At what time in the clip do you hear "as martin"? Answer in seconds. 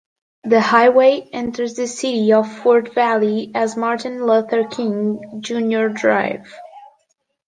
3.53-4.25